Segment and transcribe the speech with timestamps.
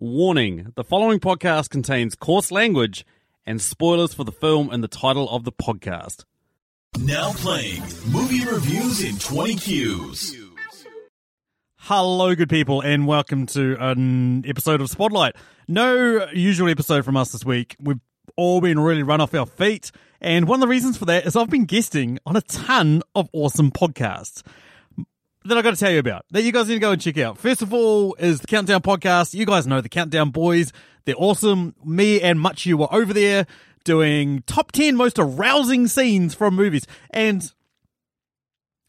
[0.00, 3.06] Warning the following podcast contains coarse language
[3.46, 6.24] and spoilers for the film and the title of the podcast.
[6.98, 10.34] Now playing movie reviews in 20 Qs.
[11.76, 15.36] Hello, good people, and welcome to an episode of Spodlight.
[15.68, 17.76] No usual episode from us this week.
[17.78, 18.00] We've
[18.36, 21.36] all been really run off our feet, and one of the reasons for that is
[21.36, 24.42] I've been guesting on a ton of awesome podcasts
[25.44, 27.18] that I got to tell you about that you guys need to go and check
[27.18, 27.38] out.
[27.38, 29.34] First of all is the Countdown podcast.
[29.34, 30.72] You guys know the Countdown boys.
[31.04, 31.74] They're awesome.
[31.84, 33.46] Me and Much You were over there
[33.84, 36.86] doing top 10 most arousing scenes from movies.
[37.10, 37.52] And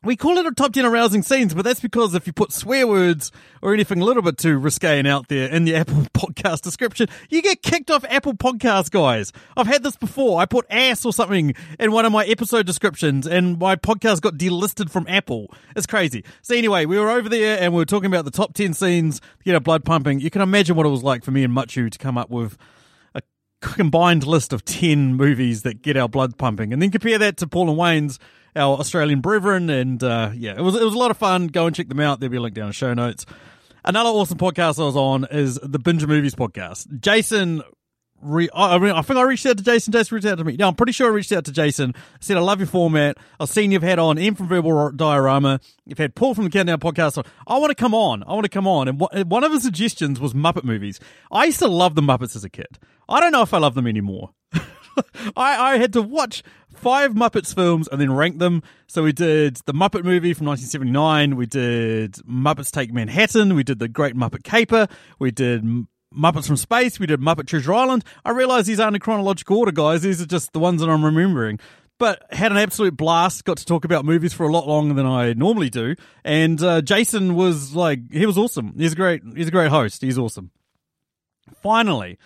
[0.05, 2.85] we call it a top 10 arousing scenes, but that's because if you put swear
[2.85, 6.61] words or anything a little bit too risque and out there in the Apple podcast
[6.61, 9.33] description, you get kicked off Apple Podcast, guys.
[9.57, 10.39] I've had this before.
[10.39, 14.35] I put ass or something in one of my episode descriptions and my podcast got
[14.35, 15.51] delisted from Apple.
[15.75, 16.23] It's crazy.
[16.43, 19.21] So anyway, we were over there and we were talking about the top 10 scenes
[19.43, 20.19] get our blood pumping.
[20.19, 22.57] You can imagine what it was like for me and Machu to come up with
[23.15, 23.23] a
[23.61, 27.47] combined list of 10 movies that get our blood pumping and then compare that to
[27.47, 28.19] Paul and Wayne's
[28.55, 31.47] our Australian brethren, and uh, yeah, it was it was a lot of fun.
[31.47, 32.19] Go and check them out.
[32.19, 33.25] There'll be a link down in show notes.
[33.83, 36.87] Another awesome podcast I was on is the Binge Movies podcast.
[37.01, 37.61] Jason,
[38.19, 39.93] re- I, mean, I think I reached out to Jason.
[39.93, 40.55] Jason reached out to me.
[40.57, 41.93] No, I'm pretty sure I reached out to Jason.
[41.95, 43.17] I said I love your format.
[43.39, 45.59] I've seen you've had on M from Verbal Diorama.
[45.85, 47.23] You've had Paul from the Countdown podcast.
[47.45, 48.23] I want to come on.
[48.23, 48.87] I want to come on.
[48.87, 50.99] And one of the suggestions was Muppet movies.
[51.31, 52.79] I used to love the Muppets as a kid.
[53.07, 54.31] I don't know if I love them anymore.
[55.35, 56.41] I, I had to watch
[56.85, 58.61] five Muppets films and then rank them.
[58.85, 61.35] So we did the Muppet movie from 1979.
[61.35, 63.55] We did Muppets Take Manhattan.
[63.55, 64.87] We did the Great Muppet Caper.
[65.17, 65.65] We did
[66.15, 66.99] Muppets from Space.
[66.99, 68.05] We did Muppet Treasure Island.
[68.23, 70.03] I realize these aren't in chronological order, guys.
[70.03, 71.59] These are just the ones that I'm remembering.
[71.97, 73.45] But had an absolute blast.
[73.45, 75.95] Got to talk about movies for a lot longer than I normally do.
[76.23, 78.75] And uh, Jason was like, he was awesome.
[78.77, 80.03] He's a great, he's a great host.
[80.03, 80.51] He's awesome.
[81.63, 82.19] Finally,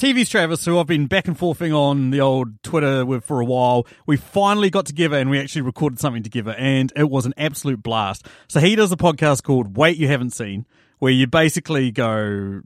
[0.00, 3.44] TV's Travis, who I've been back and forthing on the old Twitter with for a
[3.44, 7.34] while, we finally got together and we actually recorded something together, and it was an
[7.36, 8.26] absolute blast.
[8.48, 10.64] So he does a podcast called Wait You Haven't Seen,
[11.00, 12.62] where you basically go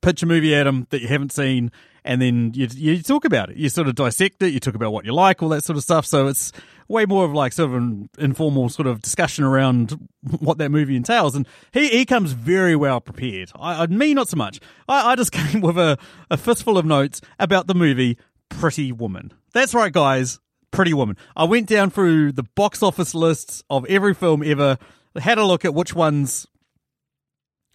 [0.00, 1.72] pitch a movie at him that you haven't seen,
[2.04, 3.56] and then you you talk about it.
[3.56, 4.52] You sort of dissect it.
[4.52, 6.06] You talk about what you like, all that sort of stuff.
[6.06, 6.52] So it's
[6.88, 10.08] way more of like sort of an informal sort of discussion around
[10.38, 11.34] what that movie entails.
[11.34, 13.50] And he, he comes very well prepared.
[13.58, 14.60] I, I me not so much.
[14.88, 15.98] I, I just came with a,
[16.30, 19.32] a fistful of notes about the movie Pretty Woman.
[19.52, 20.38] That's right, guys.
[20.70, 21.16] Pretty Woman.
[21.34, 24.78] I went down through the box office lists of every film ever,
[25.18, 26.46] had a look at which ones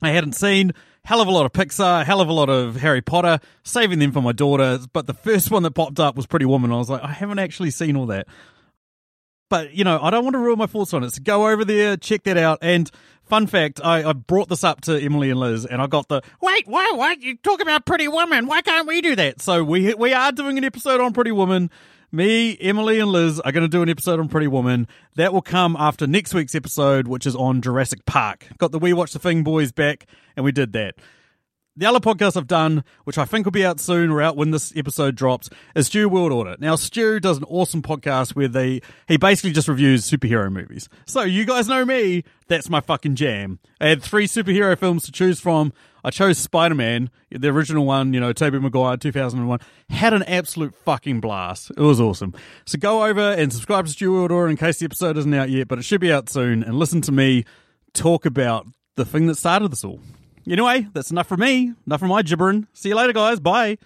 [0.02, 0.74] I hadn't seen.
[1.04, 4.12] Hell of a lot of Pixar, hell of a lot of Harry Potter, saving them
[4.12, 4.80] for my daughter.
[4.94, 6.72] But the first one that popped up was Pretty Woman.
[6.72, 8.28] I was like, I haven't actually seen all that.
[9.52, 11.12] But, you know, I don't want to ruin my thoughts on it.
[11.12, 12.60] So go over there, check that out.
[12.62, 12.90] And
[13.26, 16.22] fun fact, I, I brought this up to Emily and Liz and I got the,
[16.42, 18.48] wait, why, why, you talk about Pretty Woman.
[18.48, 19.42] Why can't we do that?
[19.42, 21.70] So we, we are doing an episode on Pretty Woman.
[22.14, 24.88] Me, Emily, and Liz are going to do an episode on Pretty Woman.
[25.16, 28.48] That will come after next week's episode, which is on Jurassic Park.
[28.58, 30.06] Got the We Watch the Thing boys back,
[30.38, 30.96] and we did that.
[31.78, 34.52] The other podcast I've done, which I think will be out soon or out when
[34.52, 36.58] this episode drops, is Stew World Order.
[36.60, 40.90] Now, Stu does an awesome podcast where they he basically just reviews superhero movies.
[41.06, 43.60] So you guys know me, that's my fucking jam.
[43.80, 45.72] I had three superhero films to choose from.
[46.04, 49.60] I chose Spider Man, the original one, you know, Tobey Maguire, 2001.
[49.92, 51.72] Had an absolute fucking blast.
[51.72, 52.34] It was awesome.
[52.66, 55.50] So go over and subscribe to Stew World Order in case the episode isn't out
[55.50, 56.64] yet, but it should be out soon.
[56.64, 57.46] And listen to me
[57.94, 60.02] talk about the thing that started this all.
[60.48, 61.74] Anyway, that's enough for me.
[61.86, 62.68] Enough from my gibbering.
[62.74, 63.40] See you later, guys.
[63.40, 63.78] Bye.